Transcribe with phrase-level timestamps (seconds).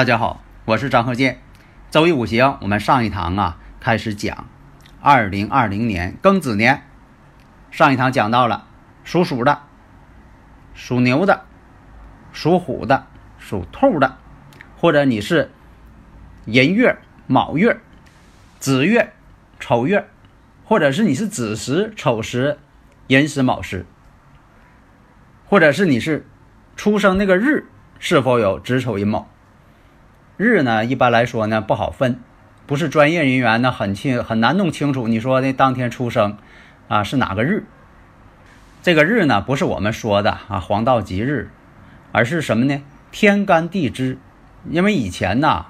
[0.00, 1.42] 大家好，我是张鹤剑。
[1.90, 4.46] 周易五行，我们上一堂啊开始讲，
[5.02, 6.84] 二零二零年庚子年。
[7.70, 8.66] 上一堂讲到了
[9.04, 9.60] 属鼠的、
[10.72, 11.44] 属牛的、
[12.32, 14.16] 属虎的、属兔的，
[14.78, 15.50] 或者你是
[16.46, 17.78] 寅月、卯月、
[18.58, 19.12] 子月、
[19.58, 20.08] 丑月，
[20.64, 22.58] 或者是你是子时、丑时、
[23.08, 23.84] 寅时、卯时，
[25.44, 26.26] 或者是你是
[26.74, 27.66] 出生那个日
[27.98, 29.28] 是否有子丑寅卯。
[30.42, 32.18] 日呢，一般来说呢不好分，
[32.64, 35.06] 不是专业人员呢很清很难弄清楚。
[35.06, 36.38] 你说那当天出生，
[36.88, 37.66] 啊是哪个日？
[38.82, 41.50] 这个日呢不是我们说的啊黄道吉日，
[42.10, 42.82] 而是什么呢？
[43.12, 44.16] 天干地支。
[44.70, 45.66] 因为以前呐，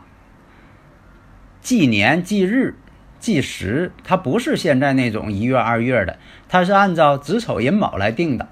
[1.61, 2.77] 纪年、纪日、
[3.19, 6.17] 纪时，它不是现在那种一月、二月的，
[6.49, 8.47] 它是按照子丑寅卯来定的。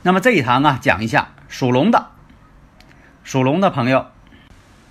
[0.00, 2.06] 那么这一堂啊，讲一下属龙的，
[3.22, 4.06] 属龙的朋友。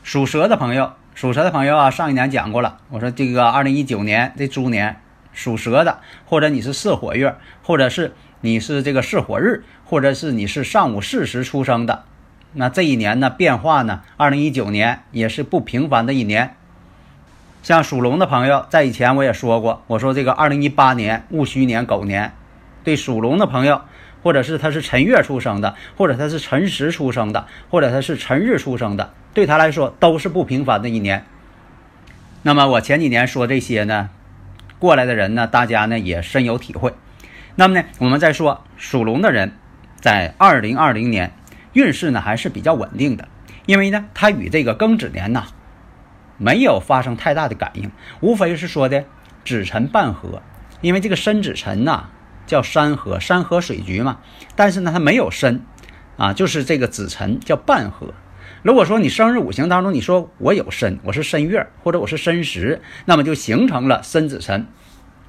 [0.04, 2.80] 属蛇的朋友，属蛇的朋友啊，上一年讲过了。
[2.90, 5.00] 我说这个二零一九年这猪年
[5.32, 12.04] 属蛇的，或者你是巳火月，或者是你是这个巳火日，或者是你是上午巳时出生的，
[12.54, 16.56] 那这一年呢变化呢，二零一九年也是不平凡的一年。
[17.62, 22.34] 像属龙的朋友，在以前我也说过，我说这个二零一八年戊戌年狗年，
[22.84, 23.82] 对属龙的朋友，
[24.22, 29.14] 或者是他是辰月出生的，或者他是辰时出生的，或者他是辰日出生的。
[29.34, 31.26] 对他来说都是不平凡的一年。
[32.44, 34.10] 那么我前几年说这些呢，
[34.80, 36.94] 过来的人呢，大家呢也深有体会。
[37.56, 39.54] 那么呢，我们再说属龙的人，
[40.00, 41.32] 在二零二零年
[41.74, 43.28] 运势呢还是比较稳定的，
[43.66, 45.46] 因为呢，他与这个庚子年呐
[46.38, 49.06] 没有发生太大的感应，无非是说的
[49.46, 50.42] 子辰半合，
[50.82, 52.10] 因为这个申子辰呐
[52.52, 54.20] 叫山河，山河水局嘛，
[54.58, 55.62] 但是呢它没有申
[56.18, 58.14] 啊，就是这个子辰叫半合。
[58.62, 64.68] 如果说你生日五行当中，你说我有申，我是申月，或者我是申时，那么就形成了申子辰，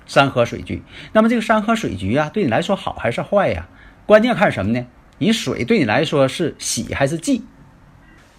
[0.04, 0.82] 山河水局。
[1.12, 3.68] 那么这个山河水局啊，对你来说好还是坏呀？
[4.04, 4.84] 关键看什么呢？
[5.18, 7.44] 你水对你来说是喜还是忌？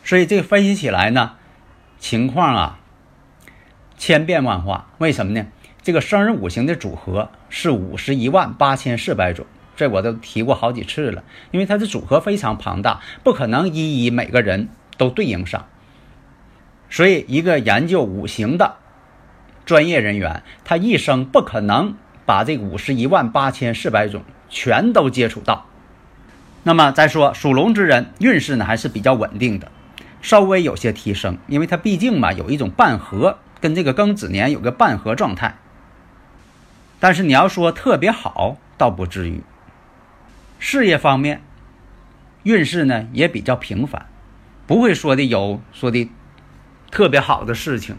[0.03, 1.35] 所以这分析起来呢，
[1.99, 2.79] 情况啊
[3.97, 4.89] 千变万化。
[4.97, 5.45] 为什么呢？
[5.83, 9.45] 这个生日五行的组合是五十一万八千四百种。
[9.75, 14.69] 这我都提过好几次了，因为它的组合非常庞大，不可能一一每个人。
[14.95, 15.65] 都对应上，
[16.87, 18.75] 所以一个研究五行的
[19.65, 21.95] 专业人员，他一生不可能
[22.27, 25.65] 把这五十一万八千四百种全都接触到。
[26.61, 29.71] 那么再说属龙之人运势呢还是比较稳定的，
[30.21, 35.55] 稍微有些提升，因为他毕竟嘛有一种半合，跟这个庚子年有个半合状态。
[37.03, 39.43] 但是你要说特别好，倒不至于。
[40.57, 41.41] 事业方面
[42.43, 44.05] 运势呢也比较平凡。
[44.65, 46.09] 不会说的有说的
[46.91, 47.97] 特别好的事情，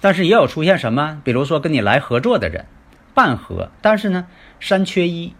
[0.00, 2.66] 但是也有出现什么，比如说跟你来合作的人，
[3.14, 4.26] 半合，但是呢
[4.60, 5.36] 三缺一，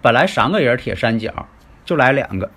[0.00, 1.46] 本来三个人铁三角
[1.84, 2.50] 就来两个，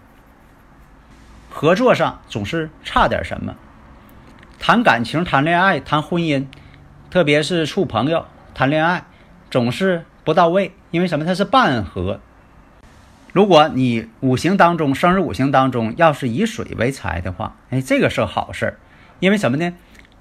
[1.50, 3.58] 合作上总是差点什么，
[4.58, 6.46] 谈感情、谈恋爱、谈婚姻，
[7.10, 9.04] 特别是处朋友、谈恋爱，
[9.52, 11.26] 总是不到位，因为什么？
[11.26, 12.22] 它是半合。
[13.34, 18.78] 如果你五行当中生日五行当中要是以水为财的话，哎，这个是好事儿，
[19.20, 19.74] 因为什么呢？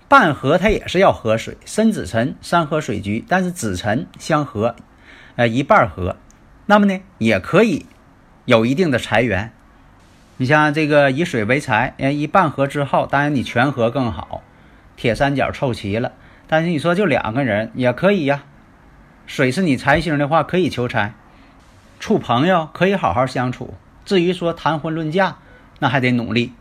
[0.08, 4.74] 半合它也是要合水，申子辰山河水局，但是子辰相合，
[5.36, 6.16] 呃一半合，
[6.66, 7.86] 那么呢也可以
[8.46, 9.52] 有一定的财源。
[10.38, 14.42] 你像这个以水为财，哎一半合之后，当然你全合更好，
[14.96, 16.10] 铁三角凑齐了。
[16.54, 18.44] 但是你说就两个人也可以呀，
[19.26, 21.12] 水是你财星的话，可以求财。
[21.98, 23.74] 处朋友可以好好相处，
[24.04, 25.38] 至于说谈婚论嫁，
[25.80, 26.52] 那还得努力。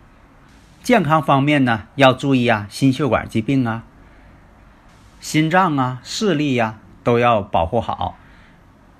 [0.82, 3.84] 健康方面呢，要注意啊，心血管疾病啊、
[5.22, 8.18] 心脏啊、视力呀，都要保护好。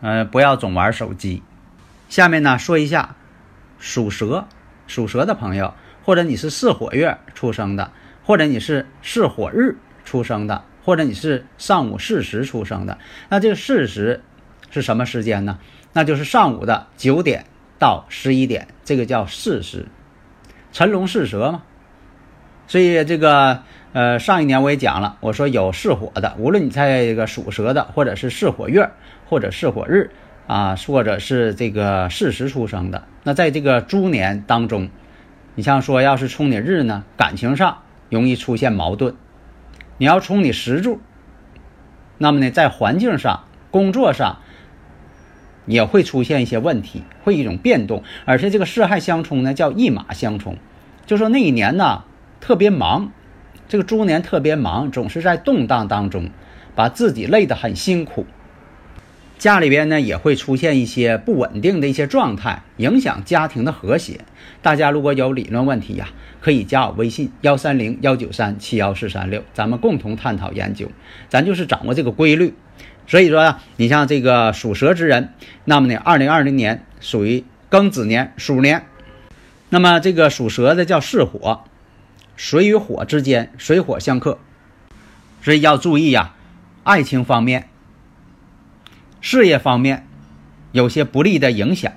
[0.02, 1.42] 呃，不要总玩手机。
[2.08, 3.16] 下面呢，说一下
[3.80, 4.46] 属蛇、
[4.86, 5.74] 属蛇的朋友，
[6.06, 7.90] 或者你是巳火月出生的，
[8.24, 12.98] 或者你是巳火日出生的，或者你是上午巳时出生的，
[13.30, 14.22] 那这个巳时
[14.70, 15.60] 是什么时间呢？
[15.94, 17.46] 那就是上午的九点
[17.80, 19.86] 到十一点，这个叫巳时。
[20.72, 21.64] 辰龙巳蛇嘛，
[22.68, 23.62] 所以这个
[23.94, 28.90] 呃，上一年我也讲了，我说有巳火的，无论你在这个属蛇的，或者是巳火月，
[29.30, 30.10] 或者巳火日
[30.48, 34.90] 啊，或者是这个巳时出生的，那在这个猪年当中，
[35.54, 39.14] 你像说要是冲你日呢，感情上容易出现矛盾；
[40.04, 41.00] 你要冲你石柱，
[42.18, 44.40] 那么呢，在环境上、工作上
[45.66, 50.58] 也会出现一些问题，会一种变动，而且这个四害相冲呢，叫一马相冲。
[51.06, 52.04] 就说那一年呢
[52.42, 53.14] 特别忙，
[53.70, 56.30] 这个猪年特别忙，总是在动荡当中，
[56.76, 58.26] 把自己累得很辛苦。
[59.44, 64.22] 家里边呢也会出现一些不稳定的一些状态，影响家庭的和谐。
[64.62, 66.08] 大家如果有理论问题呀，
[66.40, 70.90] 可以加我微信幺三零幺九三七幺四三六，咱们共同探讨研究。
[71.28, 72.54] 咱就是掌握这个规律。
[73.06, 75.34] 所以说呀，你像这个属蛇之人，
[75.66, 78.86] 那么呢，二零二零年属于庚子年，鼠年。
[79.68, 81.66] 那么这个属蛇的叫巳火，
[82.38, 84.40] 水与火之间，水火相克，
[85.42, 86.34] 所以要注意呀，
[86.86, 87.68] 爱情方面、
[89.26, 90.06] 事业方面
[90.74, 91.94] 有些不利的影响。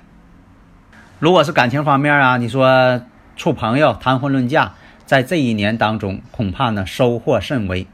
[1.19, 3.01] 如果是感情方面啊，你说
[3.35, 4.71] 处朋友、谈婚论嫁，
[5.05, 7.85] 在这一年当中恐怕呢收获甚微，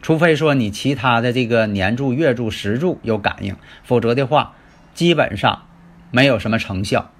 [0.00, 3.54] 除非说你其他的这个年柱、月柱、时柱有感应，
[3.84, 4.54] 否则的话，
[4.94, 5.64] 基本上
[6.10, 7.10] 没有什么成效。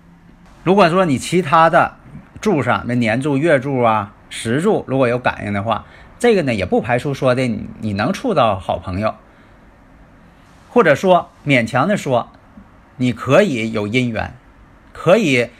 [0.65, 1.97] 如果说你其他的，
[2.41, 5.85] 柱上那年柱、月柱啊、时柱，如果有感应的话，
[6.19, 9.15] 这个呢也不排除说的你你能处到好朋友，
[10.71, 12.31] 或者说勉强的说，
[12.97, 14.35] 你可以有姻缘，
[14.93, 15.51] 可以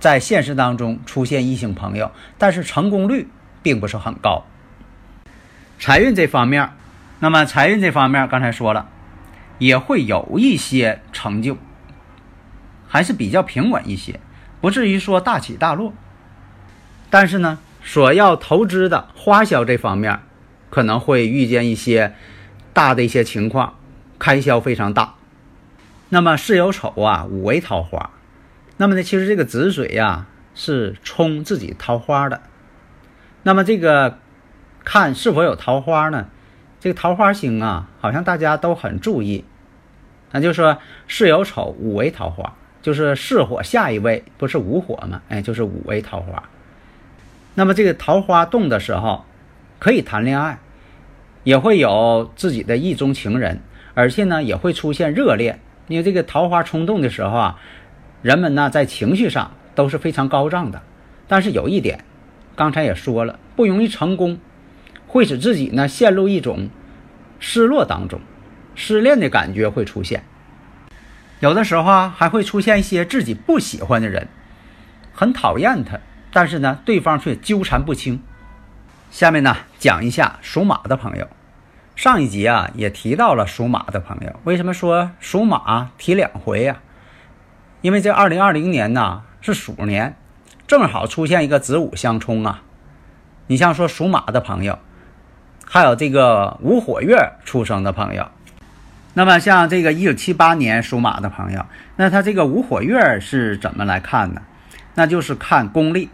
[0.00, 3.28] 在现实当中出现异性朋友，但是成功率
[3.62, 4.44] 并不是很高。
[5.78, 6.70] 财运这方面，
[7.20, 8.88] 那么财运这方面刚才说了，
[9.58, 11.56] 也会有一些成就，
[12.88, 14.18] 还是比较平稳一些，
[14.60, 15.92] 不至于说大起大落。
[17.10, 20.20] 但是呢，所要投资的花销这方面，
[20.70, 22.14] 可能会遇见一些
[22.72, 23.77] 大的一些情况，
[24.18, 25.14] 开销非常大。
[26.08, 28.10] 那么巳酉丑啊，五为桃花。
[28.76, 32.40] 那么呢，其实这个子水呀是冲自己桃花的。
[33.42, 34.18] 那么这个
[34.84, 36.28] 看是否有桃花呢？
[36.80, 39.44] 这个桃花星啊，好像大家都很注意。
[40.30, 45.22] 那就说巳酉丑五为桃花，就是巳火下一位不是午火吗？
[45.28, 46.42] 哎，就是五为桃花。
[47.54, 49.24] 那么这个桃花动的时候，
[49.80, 50.58] 可以谈恋爱，
[51.42, 53.60] 也会有自己的意中情人，
[53.98, 55.58] 而且呢也会出现热恋。
[55.88, 57.58] 因为这个桃花冲动的时候啊，
[58.22, 60.80] 人们呢在情绪上都是非常高涨的。
[61.26, 62.04] 但是有一点，
[62.54, 64.38] 刚才也说了，不容易成功，
[65.08, 66.68] 会使自己呢陷入一种
[67.40, 68.20] 失落当中，
[68.76, 70.22] 失恋的感觉会出现。
[71.40, 74.28] 有的时候啊还会出现一些自己不喜欢的人，
[75.12, 75.98] 很讨厌他。
[76.32, 78.22] 但是呢，对方却纠缠不清。
[79.10, 81.26] 下面呢，讲一下属马的朋友。
[81.98, 84.32] 上一集啊，也提到了属马的朋友。
[84.44, 86.76] 为什么说属马提两回呀？
[87.80, 90.14] 因为这二零二零年呢是鼠年，
[90.68, 92.62] 正好出现一个子午相冲啊。
[93.48, 94.78] 你像说属马的朋友，
[95.66, 98.28] 还有这个午火月出生的朋友。
[99.14, 104.42] 那么像这个一九七八年属马的朋友，那他这个午火月是怎么来看呢？
[104.94, 106.10] 那就是看公历。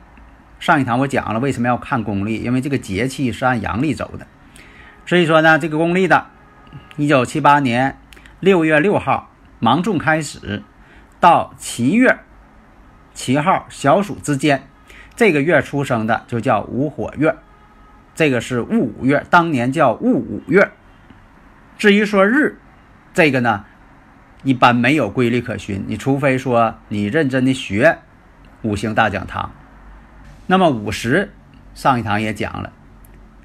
[0.58, 4.26] 上一堂我讲了为什么要看公历，因为这个节气是按阳历走的，
[5.06, 6.26] 所以说呢，这个公历的，
[6.96, 7.98] 一九七八年
[8.40, 10.62] 六月六号芒种开始，
[11.20, 12.20] 到七月
[13.12, 14.66] 七号小暑之间，
[15.14, 17.36] 这个月出生的就叫午火月，
[18.14, 20.70] 这个是戊午月，当年叫戊午月。
[21.76, 22.58] 至于说日，
[23.12, 23.64] 这个呢，
[24.42, 27.98] 一般没有规律可循，你除非说你认真的学
[28.62, 29.52] 五行大讲堂。
[30.46, 31.32] 那么午时，
[31.74, 32.72] 上一堂也讲了，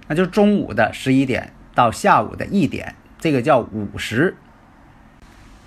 [0.10, 4.36] 那就是中午的十一点到下午的一点，这个叫午时。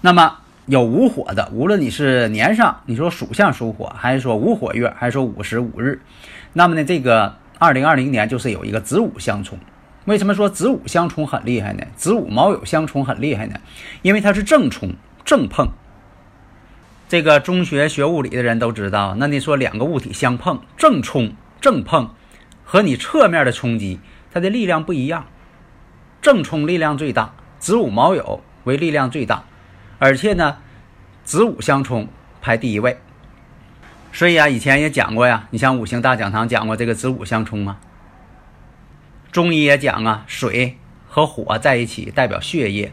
[0.00, 6.00] 那么有午火的，无论你是年上，你说属相属火，还是说午火月，还是说午时午日，
[6.52, 9.56] 那么呢，这个二零二零年就是有一个子午相冲。
[10.06, 11.84] 为什么说子午相冲很厉害呢？
[11.94, 13.60] 子午卯酉相冲很厉害呢？
[14.02, 14.94] 因为它是正冲
[15.24, 15.68] 正碰。
[17.08, 22.10] 这个中学学物理的人都知道，那你说两个物体相碰，正冲正碰，
[22.64, 24.00] 和你侧面的冲击，
[24.32, 25.26] 它的力量不一样。
[26.20, 29.44] 正冲力量最大，子午卯酉为力量最大，
[29.98, 30.58] 而且呢，
[31.24, 32.06] 子午相冲
[32.40, 32.98] 排第一位。
[34.12, 37.80] 所以啊，以前也讲过呀，你像五行大讲堂讲过这个子午相冲啊。
[39.32, 40.76] 中医也讲啊，水
[41.08, 42.92] 和火在一起，代表血液。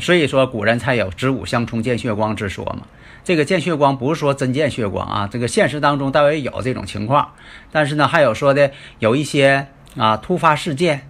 [0.00, 2.82] 所以说，古人才有子午相冲见血光之说嘛。
[3.24, 7.32] 这个见血光不是说真见血光啊，这个现实当中倒也有这种情况。
[7.72, 11.08] 但是呢，还有说的有一些啊突发事件，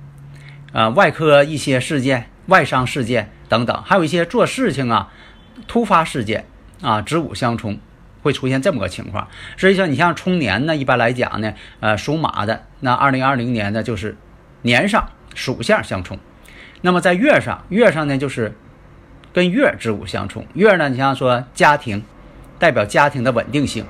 [0.72, 5.12] 啊外科一些事件、外伤事件等等，还有一些做事情啊
[5.66, 6.46] 突发事件
[6.82, 7.78] 啊子午相冲
[8.22, 9.28] 会出现这么个情况。
[9.56, 14.16] 实际上，你像冲年呢，一般来讲呢，呃属马的那二零二零年呢就是
[14.62, 16.18] 年上属相相冲。
[16.82, 18.56] 那么在月上，月上呢就是。
[19.32, 22.04] 跟月之午相冲，月呢，你像说家庭，
[22.56, 23.84] 代表家庭的稳定性。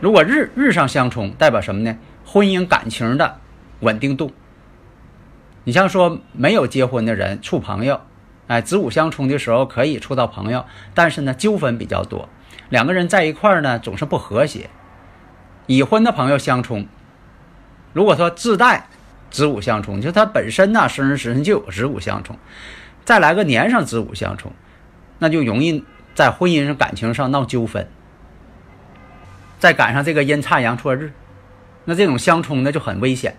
[0.00, 1.96] 如果日日上相冲，代表什么呢？
[2.26, 3.38] 婚姻感情的
[3.84, 4.32] 稳定度。
[5.62, 8.00] 你像说没有结婚的人处朋友，
[8.48, 12.28] 哎，子午相冲的时候可以处到朋友，但是呢纠纷比较多，
[12.68, 14.68] 两个人在一块儿呢总是不和谐。
[15.66, 16.86] 已婚的朋友相冲，
[17.94, 18.88] 如果说自带
[19.30, 22.36] 子午相冲，就他本身呢生日时辰就有子午相冲。
[23.04, 24.52] 再来个年上子午相冲，
[25.18, 25.82] 那就容易
[26.14, 27.88] 在婚姻上、感情上闹纠纷。
[29.58, 31.14] 再赶上这个阴差阳错日，
[31.86, 33.36] 那这种相冲呢就很危险。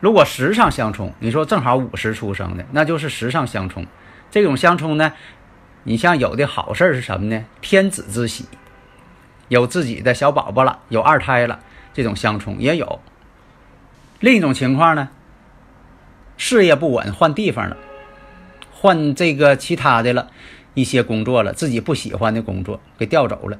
[0.00, 3.86] 如果时上相冲，你说正好午时出生的，那就是时上相冲。
[4.30, 5.12] 这种相冲呢，
[5.84, 7.44] 你像有的好事是什么呢？
[7.60, 8.46] 天子之喜，
[9.48, 11.60] 有自己的小宝宝了，有二胎了，
[11.92, 13.00] 这种相冲也有。
[14.20, 15.08] 另一种情况呢，
[16.36, 17.76] 事业不稳，换地方了。
[18.72, 20.30] 换这个其他的了，
[20.74, 23.58] 一些工作了，自己不喜欢的工作给调走了。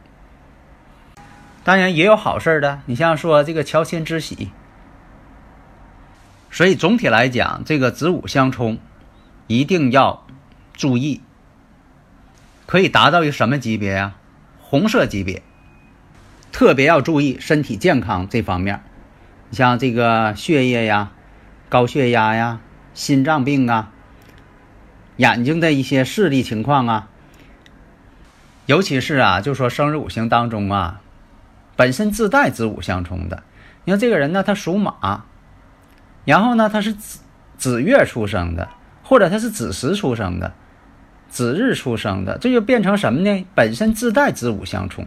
[1.62, 4.50] 当然也有好事的，你像说这个乔迁之喜。
[6.54, 8.78] 所以总体来讲，这个子午相冲，
[9.48, 10.24] 一定要
[10.72, 11.20] 注意，
[12.64, 14.14] 可以达到一个什么级别呀？
[14.60, 15.42] 红色级别，
[16.52, 18.84] 特别要注意身体健康这方面。
[19.50, 21.10] 你像这个血液呀、
[21.68, 22.60] 高血压呀、
[22.94, 23.90] 心脏病啊。
[25.16, 27.08] 眼睛的一些视力情况啊，
[28.66, 31.00] 尤其是啊，就说生日五行当中啊，
[31.74, 33.42] 本身自带子午相冲的。
[33.84, 35.24] 你看这个人呢，他属马，
[36.24, 37.20] 然后呢，他是子
[37.56, 38.68] 子月出生的，
[39.02, 40.52] 或者他是子时出生的，
[41.28, 43.46] 子日出生的，这就变成什么呢？
[43.54, 45.06] 本身自带子午相冲，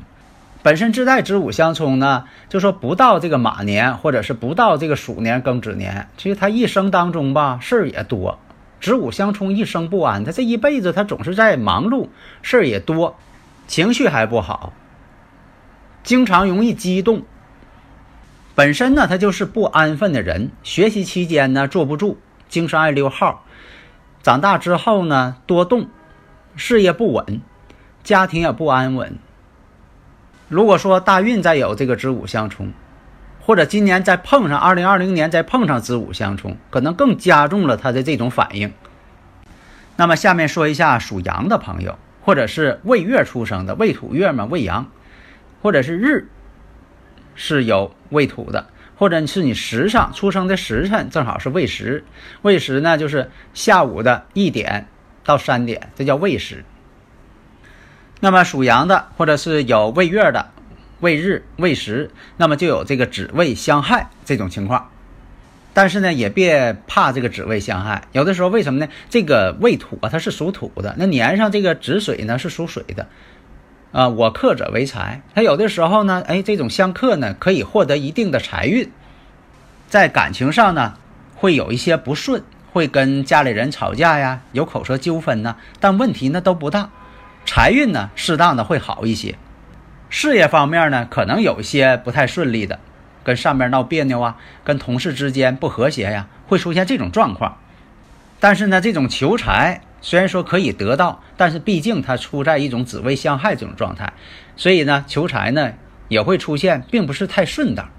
[0.62, 8.40] 本身自带子午相冲呢，就说不到这个马年，或者是不到这个鼠年庚子年，其实他一生当中吧，事儿也多。
[8.80, 10.24] 子午相冲，一生不安。
[10.24, 12.10] 他这一辈子，他总是在忙碌，
[12.44, 13.16] 事儿也多，
[13.66, 14.72] 情绪还不好，
[16.04, 17.24] 经常容易激动。
[18.58, 20.50] 本身呢，他就是不安分的人。
[20.64, 22.18] 学习期间呢，坐不住，
[22.50, 23.46] 经常爱溜号。
[24.24, 25.90] 长大之后呢，多动，
[26.56, 27.40] 事业不稳，
[28.04, 29.20] 家庭也不安稳。
[30.50, 32.74] 如果说大运再有这个子午相冲。
[33.40, 38.74] 或者今年再碰上二零二零年再碰上子午相冲，可能更加重了他的这种反应。
[39.98, 44.88] 那么下面说一下属羊的朋友，或者是未月出生的未土月嘛，未羊，
[45.62, 46.28] 或者是日
[47.38, 48.68] 是有未土的，
[48.98, 52.04] 或者是你时上出生的时辰正好是未时，
[52.42, 54.88] 未时呢就是下午的一点
[55.24, 56.66] 到三点，这叫未时。
[58.20, 60.50] 那么属羊的，或者是有未月的。
[61.00, 64.90] 未日未时，那么就有这个子未相害这种情况。
[65.72, 68.08] 但是呢，也别怕这个子未相害。
[68.14, 68.88] 有的时候为什么呢？
[69.08, 73.08] 这个未土啊，它是属土的，那年上这个子水呢是属水的。
[73.92, 75.22] 啊，我克者为财。
[75.34, 78.92] 它有的时候呢，哎，这种相克呢，可以获得一定的财运。
[79.88, 80.96] 在感情上呢，
[81.36, 85.56] 会有一些不顺，会跟家里人吵架呀，有口舌纠纷呢。
[85.80, 86.90] 但问题呢都不大，
[87.46, 89.36] 财运呢适当的会好一些。
[90.10, 92.80] 事业方面呢，可能有一些不太顺利的，
[93.24, 97.58] 跟上面闹别扭啊，跟同事之间不和谐呀，会出现这种状况。
[98.40, 104.14] 但是呢，这种求财虽然说可以得到，但是毕竟它处在一种子未相害这种状态，
[104.56, 105.74] 所以呢，求财呢
[106.08, 107.90] 也会出现并不是太顺当。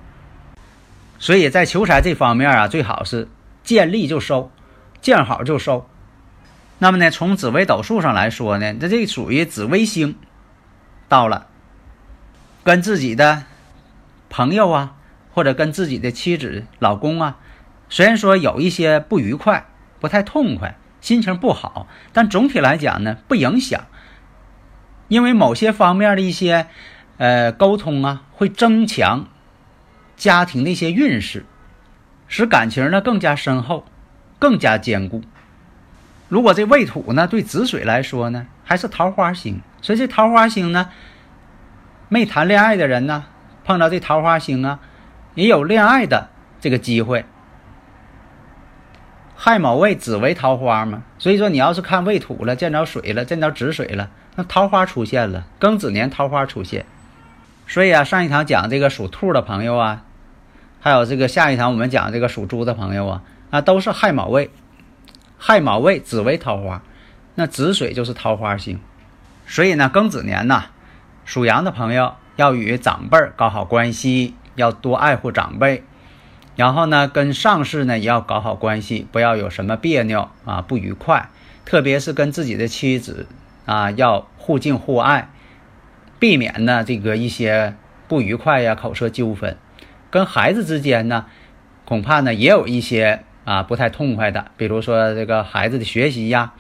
[1.19, 3.28] 所以在求财这方面啊，最好是
[3.64, 4.50] 见利就收，
[5.00, 5.88] 见好就收。
[6.78, 10.17] 那么呢，从紫微斗数上来说呢，这这属于紫微星
[11.09, 11.49] 到了。
[12.62, 13.45] 跟自己的
[14.28, 14.95] 朋友啊，
[15.33, 17.38] 或者跟自己的妻子、老公啊，
[17.88, 19.67] 虽然说有一些不愉快、
[20.00, 23.87] 不太痛快、心情不好，但总体来讲呢，不影响。
[25.09, 26.67] 因为某些方面的一些
[27.17, 29.26] 呃沟通啊，会增强
[30.17, 31.47] 家庭的一些运势，
[32.26, 33.87] 使感情呢更加深厚、
[34.38, 35.23] 更加坚固。
[36.28, 40.90] 如果这未土呢，对子水来说呢，还是桃花星，所以这桃花星呢。
[42.11, 43.26] 没谈恋爱的人呢，
[43.67, 44.81] 碰到这桃花星啊，
[45.35, 47.26] 也有恋爱的这个机会。
[49.40, 56.85] 亥卯未子为桃花嘛，所以说你要是看未土了，见着水了，见着子水了，那桃花出现了，庚子年桃花出现。
[57.68, 60.02] 所以啊，上一堂讲这个属兔的朋友啊，
[60.80, 64.50] 还有这个下一堂我们讲这个属猪的朋友啊，啊都是亥卯未，
[65.38, 66.83] 亥卯未子为桃花，
[67.37, 68.80] 那子水就是桃花星。
[69.47, 70.64] 所以呢，庚子年呐，
[71.25, 75.85] 属羊的朋友要与长辈搞好关系，要多爱护长辈。
[76.59, 81.31] 然后呢，跟上司呢也要搞好关系，不要有什么别扭啊、不愉快，
[81.65, 83.29] 特别是跟自己的妻子
[83.65, 85.31] 啊，要互敬互爱，
[86.19, 87.77] 避免呢这个一些
[88.09, 89.57] 不愉快呀、口舌纠纷。
[90.11, 91.27] 跟孩子之间呢，
[91.85, 96.55] 恐怕呢也有一些啊不太痛快的，比如说这个孩子的学习呀、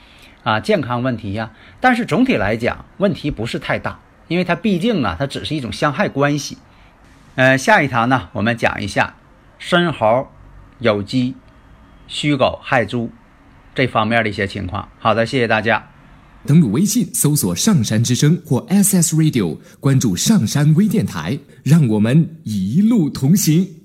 [0.44, 1.50] 啊健康问题呀。
[1.80, 6.56] 但是总体来讲，问题不是太大，因为它毕竟啊，它只是一种相害关系。
[7.34, 9.14] 呃，下一堂呢，我们讲一下。
[9.58, 10.30] 生蚝、
[10.78, 11.34] 有机、
[12.06, 13.10] 虚狗害猪
[13.74, 14.88] 这方面的一些情况。
[14.98, 15.90] 好的，谢谢大家。
[16.46, 23.77] 登录微信搜索“上山之声”或 SS Radio，关注上山微电台，让我们一路同行。